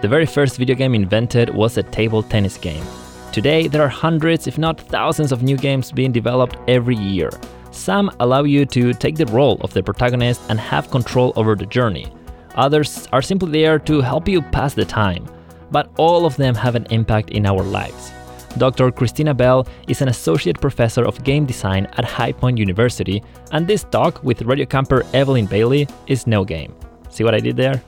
The 0.00 0.08
very 0.08 0.26
first 0.26 0.58
video 0.58 0.76
game 0.76 0.94
invented 0.94 1.50
was 1.54 1.78
a 1.78 1.82
table 1.82 2.22
tennis 2.22 2.58
game. 2.58 2.84
Today, 3.32 3.66
there 3.66 3.82
are 3.82 3.88
hundreds, 3.88 4.46
if 4.46 4.58
not 4.58 4.80
thousands, 4.80 5.32
of 5.32 5.42
new 5.42 5.56
games 5.56 5.90
being 5.90 6.12
developed 6.12 6.56
every 6.68 6.96
year. 6.96 7.30
Some 7.70 8.10
allow 8.20 8.44
you 8.44 8.66
to 8.66 8.92
take 8.92 9.16
the 9.16 9.26
role 9.26 9.58
of 9.62 9.72
the 9.72 9.82
protagonist 9.82 10.42
and 10.50 10.60
have 10.60 10.90
control 10.90 11.32
over 11.36 11.54
the 11.54 11.66
journey. 11.66 12.12
Others 12.54 13.08
are 13.12 13.22
simply 13.22 13.50
there 13.52 13.78
to 13.78 14.00
help 14.00 14.28
you 14.28 14.42
pass 14.42 14.74
the 14.74 14.84
time. 14.84 15.26
But 15.70 15.90
all 15.96 16.26
of 16.26 16.36
them 16.36 16.54
have 16.54 16.74
an 16.74 16.86
impact 16.90 17.30
in 17.30 17.46
our 17.46 17.62
lives. 17.62 18.12
Dr. 18.58 18.90
Kristina 18.90 19.36
Bell 19.36 19.66
is 19.86 20.02
an 20.02 20.08
associate 20.08 20.60
professor 20.60 21.04
of 21.04 21.22
game 21.22 21.46
design 21.46 21.86
at 21.96 22.04
High 22.04 22.32
Point 22.32 22.58
University, 22.58 23.22
and 23.52 23.66
this 23.66 23.84
talk 23.84 24.22
with 24.24 24.42
radio 24.42 24.66
camper 24.66 25.06
Evelyn 25.14 25.46
Bailey 25.46 25.86
is 26.08 26.26
no 26.26 26.44
game. 26.44 26.74
See 27.08 27.22
what 27.22 27.34
I 27.34 27.40
did 27.40 27.56
there? 27.56 27.80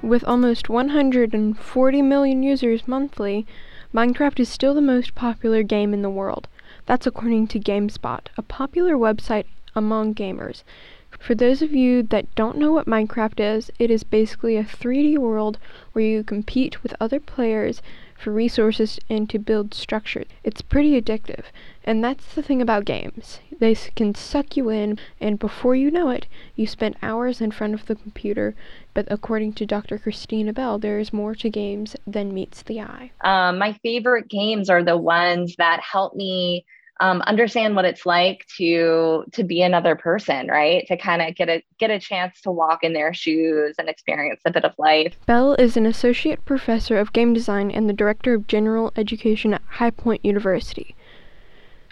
With 0.00 0.22
almost 0.24 0.68
140 0.68 2.02
million 2.02 2.42
users 2.42 2.86
monthly, 2.86 3.46
Minecraft 3.92 4.40
is 4.40 4.48
still 4.48 4.74
the 4.74 4.80
most 4.80 5.14
popular 5.14 5.62
game 5.62 5.92
in 5.92 6.02
the 6.02 6.10
world. 6.10 6.48
That's 6.86 7.06
according 7.06 7.48
to 7.48 7.60
GameSpot, 7.60 8.20
a 8.36 8.42
popular 8.42 8.94
website 8.94 9.44
among 9.74 10.14
gamers. 10.14 10.62
For 11.18 11.34
those 11.34 11.62
of 11.62 11.72
you 11.72 12.02
that 12.04 12.34
don't 12.34 12.56
know 12.56 12.72
what 12.72 12.86
Minecraft 12.86 13.38
is, 13.38 13.70
it 13.78 13.90
is 13.90 14.02
basically 14.02 14.56
a 14.56 14.64
3D 14.64 15.18
world 15.18 15.58
where 15.92 16.04
you 16.04 16.24
compete 16.24 16.82
with 16.82 16.94
other 16.98 17.20
players 17.20 17.82
for 18.22 18.32
resources 18.32 18.98
and 19.10 19.28
to 19.28 19.38
build 19.38 19.74
structures. 19.74 20.26
It's 20.44 20.62
pretty 20.62 21.00
addictive. 21.00 21.44
And 21.84 22.02
that's 22.02 22.34
the 22.34 22.42
thing 22.42 22.62
about 22.62 22.84
games. 22.84 23.40
They 23.58 23.74
can 23.74 24.14
suck 24.14 24.56
you 24.56 24.68
in, 24.68 24.98
and 25.20 25.38
before 25.38 25.74
you 25.74 25.90
know 25.90 26.10
it, 26.10 26.26
you 26.54 26.66
spend 26.66 26.96
hours 27.02 27.40
in 27.40 27.50
front 27.50 27.74
of 27.74 27.86
the 27.86 27.96
computer. 27.96 28.54
But 28.94 29.06
according 29.10 29.54
to 29.54 29.66
Dr. 29.66 29.98
Kristina 29.98 30.54
Bell, 30.54 30.78
there 30.78 30.98
is 30.98 31.12
more 31.12 31.34
to 31.34 31.50
games 31.50 31.96
than 32.06 32.32
meets 32.34 32.62
the 32.62 32.80
eye. 32.80 33.10
Um, 33.22 33.58
my 33.58 33.72
favorite 33.82 34.28
games 34.28 34.70
are 34.70 34.84
the 34.84 34.96
ones 34.96 35.56
that 35.58 35.80
help 35.80 36.14
me 36.14 36.64
um, 37.00 37.22
understand 37.22 37.74
what 37.74 37.84
it's 37.84 38.06
like 38.06 38.46
to 38.58 39.24
to 39.32 39.42
be 39.42 39.62
another 39.62 39.96
person 39.96 40.48
right? 40.48 40.86
To 40.88 40.96
kind 40.96 41.22
of 41.22 41.34
get 41.34 41.48
a 41.48 41.62
get 41.78 41.90
a 41.90 41.98
chance 41.98 42.40
to 42.42 42.50
walk 42.50 42.84
in 42.84 42.92
their 42.92 43.14
shoes 43.14 43.74
and 43.78 43.88
experience 43.88 44.40
a 44.44 44.52
bit 44.52 44.64
of 44.64 44.72
life. 44.78 45.16
Bell 45.26 45.54
is 45.54 45.76
an 45.76 45.86
associate 45.86 46.44
professor 46.44 46.98
of 46.98 47.12
game 47.12 47.32
design 47.32 47.70
and 47.70 47.88
the 47.88 47.94
director 47.94 48.34
of 48.34 48.46
general 48.46 48.92
education 48.96 49.54
at 49.54 49.62
high 49.62 49.90
point 49.90 50.24
university. 50.24 50.94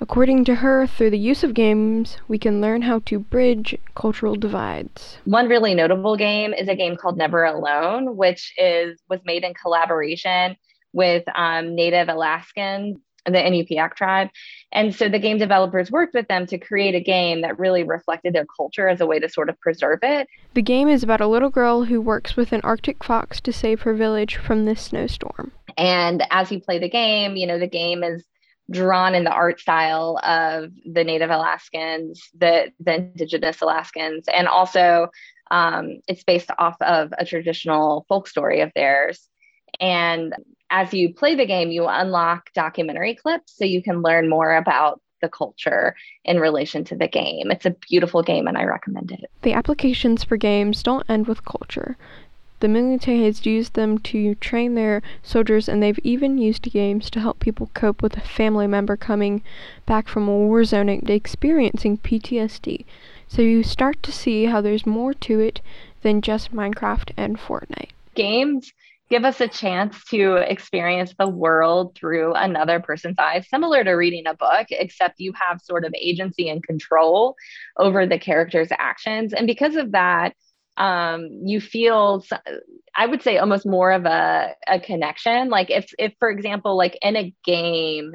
According 0.00 0.44
to 0.44 0.56
her, 0.56 0.86
through 0.86 1.10
the 1.10 1.18
use 1.18 1.42
of 1.42 1.54
games, 1.54 2.18
we 2.28 2.38
can 2.38 2.60
learn 2.60 2.82
how 2.82 3.00
to 3.00 3.18
bridge 3.18 3.76
cultural 3.96 4.36
divides. 4.36 5.18
One 5.24 5.48
really 5.48 5.74
notable 5.74 6.16
game 6.16 6.54
is 6.54 6.68
a 6.68 6.76
game 6.76 6.96
called 6.96 7.18
Never 7.18 7.44
Alone, 7.44 8.16
which 8.16 8.54
is 8.56 9.00
was 9.08 9.20
made 9.24 9.42
in 9.42 9.54
collaboration 9.54 10.56
with 10.92 11.24
um, 11.34 11.74
Native 11.74 12.08
Alaskans 12.08 12.98
the 13.24 13.32
Inupiaq 13.32 13.94
tribe. 13.94 14.28
And 14.72 14.94
so 14.94 15.08
the 15.08 15.18
game 15.18 15.38
developers 15.38 15.90
worked 15.90 16.14
with 16.14 16.28
them 16.28 16.46
to 16.46 16.58
create 16.58 16.94
a 16.94 17.00
game 17.00 17.42
that 17.42 17.58
really 17.58 17.82
reflected 17.82 18.34
their 18.34 18.46
culture 18.46 18.88
as 18.88 19.00
a 19.00 19.06
way 19.06 19.18
to 19.18 19.28
sort 19.28 19.48
of 19.48 19.58
preserve 19.60 20.00
it. 20.02 20.28
The 20.54 20.62
game 20.62 20.88
is 20.88 21.02
about 21.02 21.20
a 21.20 21.26
little 21.26 21.50
girl 21.50 21.84
who 21.84 22.00
works 22.00 22.36
with 22.36 22.52
an 22.52 22.60
Arctic 22.62 23.02
fox 23.04 23.40
to 23.42 23.52
save 23.52 23.82
her 23.82 23.94
village 23.94 24.36
from 24.36 24.64
this 24.64 24.82
snowstorm. 24.82 25.52
And 25.76 26.24
as 26.30 26.50
you 26.50 26.60
play 26.60 26.78
the 26.78 26.88
game, 26.88 27.36
you 27.36 27.46
know, 27.46 27.58
the 27.58 27.68
game 27.68 28.02
is 28.02 28.24
drawn 28.70 29.14
in 29.14 29.24
the 29.24 29.30
art 29.30 29.60
style 29.60 30.18
of 30.22 30.70
the 30.84 31.04
Native 31.04 31.30
Alaskans, 31.30 32.28
the, 32.38 32.70
the 32.80 32.96
indigenous 32.96 33.62
Alaskans, 33.62 34.26
and 34.28 34.46
also 34.46 35.08
um, 35.50 36.00
it's 36.06 36.24
based 36.24 36.50
off 36.58 36.76
of 36.82 37.12
a 37.16 37.24
traditional 37.24 38.04
folk 38.08 38.28
story 38.28 38.60
of 38.60 38.70
theirs. 38.74 39.28
And 39.80 40.34
as 40.70 40.92
you 40.92 41.12
play 41.12 41.34
the 41.34 41.46
game, 41.46 41.70
you 41.70 41.86
unlock 41.86 42.52
documentary 42.54 43.14
clips 43.14 43.56
so 43.56 43.64
you 43.64 43.82
can 43.82 44.02
learn 44.02 44.28
more 44.28 44.56
about 44.56 45.00
the 45.20 45.28
culture 45.28 45.96
in 46.24 46.38
relation 46.38 46.84
to 46.84 46.94
the 46.94 47.08
game. 47.08 47.50
It's 47.50 47.66
a 47.66 47.74
beautiful 47.88 48.22
game 48.22 48.46
and 48.46 48.56
I 48.56 48.64
recommend 48.64 49.10
it. 49.10 49.30
The 49.42 49.52
applications 49.52 50.24
for 50.24 50.36
games 50.36 50.82
don't 50.82 51.08
end 51.08 51.26
with 51.26 51.44
culture. 51.44 51.96
The 52.60 52.68
military 52.68 53.22
has 53.24 53.46
used 53.46 53.74
them 53.74 53.98
to 53.98 54.34
train 54.36 54.74
their 54.74 55.00
soldiers, 55.22 55.68
and 55.68 55.80
they've 55.80 55.98
even 56.02 56.38
used 56.38 56.64
games 56.64 57.08
to 57.10 57.20
help 57.20 57.38
people 57.38 57.70
cope 57.72 58.02
with 58.02 58.16
a 58.16 58.20
family 58.20 58.66
member 58.66 58.96
coming 58.96 59.42
back 59.86 60.08
from 60.08 60.26
a 60.26 60.36
war 60.36 60.64
zone 60.64 60.88
and 60.88 61.08
experiencing 61.08 61.98
PTSD. 61.98 62.84
So 63.28 63.42
you 63.42 63.62
start 63.62 64.02
to 64.02 64.10
see 64.10 64.46
how 64.46 64.60
there's 64.60 64.86
more 64.86 65.14
to 65.14 65.38
it 65.38 65.60
than 66.02 66.20
just 66.20 66.52
Minecraft 66.52 67.12
and 67.16 67.38
Fortnite. 67.38 67.90
Games 68.16 68.72
give 69.10 69.24
us 69.24 69.40
a 69.40 69.48
chance 69.48 70.04
to 70.04 70.36
experience 70.36 71.14
the 71.18 71.28
world 71.28 71.94
through 71.94 72.34
another 72.34 72.80
person's 72.80 73.18
eyes, 73.18 73.48
similar 73.48 73.84
to 73.84 73.92
reading 73.92 74.26
a 74.26 74.34
book, 74.34 74.66
except 74.70 75.20
you 75.20 75.32
have 75.32 75.60
sort 75.62 75.84
of 75.84 75.94
agency 75.98 76.48
and 76.48 76.62
control 76.62 77.34
over 77.78 78.06
the 78.06 78.18
character's 78.18 78.68
actions. 78.70 79.32
And 79.32 79.46
because 79.46 79.76
of 79.76 79.92
that, 79.92 80.34
um, 80.78 81.28
you 81.44 81.60
feel 81.60 82.24
i 82.96 83.04
would 83.04 83.22
say 83.22 83.36
almost 83.36 83.66
more 83.66 83.90
of 83.90 84.06
a, 84.06 84.54
a 84.66 84.78
connection 84.78 85.48
like 85.48 85.70
if 85.70 85.92
if 85.98 86.14
for 86.20 86.30
example 86.30 86.76
like 86.76 86.96
in 87.02 87.16
a 87.16 87.34
game 87.44 88.12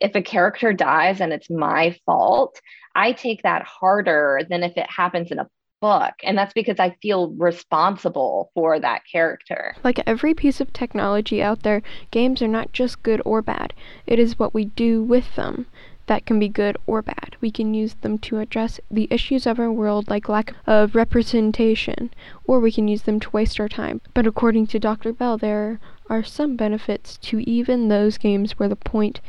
if 0.00 0.14
a 0.14 0.22
character 0.22 0.72
dies 0.72 1.20
and 1.20 1.34
it's 1.34 1.50
my 1.50 1.96
fault 2.06 2.58
i 2.94 3.12
take 3.12 3.42
that 3.42 3.62
harder 3.62 4.40
than 4.48 4.62
if 4.62 4.76
it 4.76 4.90
happens 4.90 5.30
in 5.30 5.38
a 5.38 5.46
book. 5.80 6.14
And 6.22 6.36
that's 6.36 6.52
because 6.52 6.78
I 6.78 6.96
feel 7.02 7.30
responsible 7.30 8.50
for 8.54 8.78
that 8.80 9.02
character. 9.10 9.74
Like 9.84 10.00
every 10.06 10.34
piece 10.34 10.60
of 10.60 10.72
technology 10.72 11.42
out 11.42 11.62
there, 11.62 11.82
games 12.10 12.42
are 12.42 12.48
not 12.48 12.72
just 12.72 13.02
good 13.02 13.22
or 13.24 13.42
bad, 13.42 13.72
it 14.06 14.18
is 14.18 14.38
what 14.38 14.54
we 14.54 14.66
do 14.66 15.02
with 15.02 15.36
them 15.36 15.66
that 16.08 16.26
can 16.26 16.38
be 16.38 16.48
good 16.48 16.76
or 16.86 17.02
bad. 17.02 17.36
We 17.40 17.50
can 17.50 17.74
use 17.74 17.94
them 17.94 18.18
to 18.20 18.38
address 18.38 18.80
the 18.90 19.06
issues 19.10 19.46
of 19.46 19.60
our 19.60 19.70
world, 19.70 20.08
like 20.08 20.28
lack 20.28 20.54
of 20.66 20.94
representation, 20.94 22.10
or 22.44 22.58
we 22.60 22.72
can 22.72 22.88
use 22.88 23.02
them 23.02 23.20
to 23.20 23.30
waste 23.30 23.60
our 23.60 23.68
time. 23.68 24.00
But 24.14 24.26
according 24.26 24.66
to 24.68 24.78
Dr. 24.78 25.12
Bell, 25.12 25.38
there 25.38 25.78
are 26.08 26.22
some 26.22 26.56
benefits 26.56 27.16
to 27.18 27.38
even 27.48 27.88
those 27.88 28.18
games 28.18 28.58
where 28.58 28.68
the 28.68 28.76
point 28.76 29.20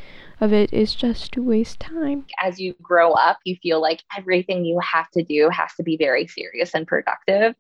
of 0.42 0.54
it 0.54 0.72
is 0.72 0.96
just 0.96 1.32
to 1.34 1.44
waste 1.44 1.80
time. 1.80 2.26
As 2.42 2.60
you 2.60 2.74
grow 2.82 3.12
up, 3.12 3.40
you 3.44 3.58
feel 3.62 3.82
like 3.82 4.02
everything 4.18 4.64
you 4.64 4.80
have 4.80 5.10
to 5.12 5.24
do 5.24 5.50
has 5.50 5.74
to 5.76 5.84
be 5.84 5.98
very 5.98 6.28
serious 6.28 6.74
and 6.74 6.88
productive. 6.88 7.56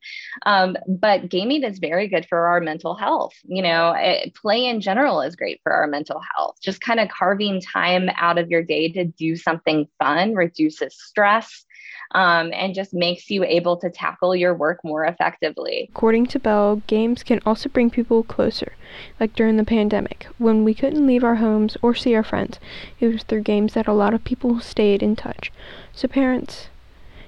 Um, 0.45 0.77
but 0.87 1.29
gaming 1.29 1.63
is 1.63 1.79
very 1.79 2.07
good 2.07 2.25
for 2.27 2.47
our 2.47 2.61
mental 2.61 2.95
health. 2.95 3.33
You 3.43 3.61
know, 3.61 3.93
it, 3.97 4.33
play 4.35 4.65
in 4.65 4.81
general 4.81 5.21
is 5.21 5.35
great 5.35 5.59
for 5.63 5.73
our 5.73 5.87
mental 5.87 6.21
health. 6.35 6.57
Just 6.61 6.81
kind 6.81 6.99
of 6.99 7.09
carving 7.09 7.61
time 7.61 8.09
out 8.15 8.37
of 8.37 8.49
your 8.49 8.63
day 8.63 8.89
to 8.93 9.05
do 9.05 9.35
something 9.35 9.87
fun 9.99 10.33
reduces 10.33 10.95
stress 10.97 11.65
um, 12.11 12.51
and 12.53 12.73
just 12.73 12.93
makes 12.93 13.29
you 13.29 13.43
able 13.43 13.77
to 13.77 13.89
tackle 13.89 14.35
your 14.35 14.55
work 14.55 14.79
more 14.83 15.05
effectively. 15.05 15.89
According 15.91 16.27
to 16.27 16.39
Bell, 16.39 16.77
games 16.87 17.23
can 17.23 17.39
also 17.45 17.69
bring 17.69 17.89
people 17.89 18.23
closer, 18.23 18.73
like 19.19 19.35
during 19.35 19.57
the 19.57 19.63
pandemic, 19.63 20.27
when 20.37 20.63
we 20.63 20.73
couldn't 20.73 21.05
leave 21.05 21.23
our 21.23 21.35
homes 21.35 21.77
or 21.81 21.93
see 21.93 22.15
our 22.15 22.23
friends. 22.23 22.59
It 22.99 23.07
was 23.07 23.23
through 23.23 23.41
games 23.41 23.73
that 23.73 23.87
a 23.87 23.93
lot 23.93 24.13
of 24.13 24.23
people 24.23 24.59
stayed 24.59 25.03
in 25.03 25.15
touch. 25.15 25.51
So, 25.93 26.07
parents, 26.07 26.69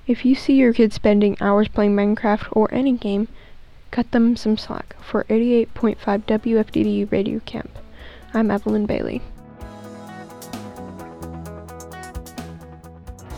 if 0.07 0.25
you 0.25 0.35
see 0.35 0.53
your 0.53 0.73
kids 0.73 0.95
spending 0.95 1.37
hours 1.41 1.67
playing 1.67 1.95
Minecraft 1.95 2.47
or 2.51 2.73
any 2.73 2.93
game, 2.93 3.27
cut 3.91 4.11
them 4.11 4.35
some 4.35 4.57
slack. 4.57 4.95
For 5.01 5.25
88.5 5.25 5.97
WFDD 6.23 7.11
Radio 7.11 7.39
Camp, 7.41 7.77
I'm 8.33 8.49
Evelyn 8.49 8.85
Bailey. 8.85 9.21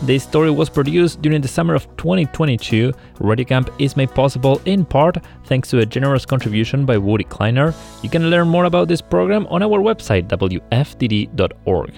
This 0.04 0.22
story 0.22 0.50
was 0.50 0.68
produced 0.68 1.22
during 1.22 1.40
the 1.40 1.48
summer 1.48 1.74
of 1.74 1.84
2022. 1.96 2.92
RadioCamp 3.20 3.72
is 3.80 3.96
made 3.96 4.10
possible 4.10 4.60
in 4.66 4.84
part 4.84 5.16
thanks 5.46 5.70
to 5.70 5.78
a 5.78 5.86
generous 5.86 6.26
contribution 6.26 6.84
by 6.84 6.98
Woody 6.98 7.24
Kleiner. 7.24 7.72
You 8.02 8.10
can 8.10 8.28
learn 8.28 8.46
more 8.46 8.66
about 8.66 8.88
this 8.88 9.00
program 9.00 9.46
on 9.46 9.62
our 9.62 9.78
website, 9.80 10.28
wfdd.org. 10.28 11.94